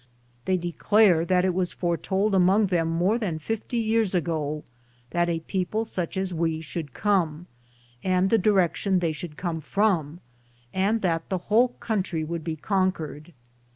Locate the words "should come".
6.63-7.45, 9.11-9.61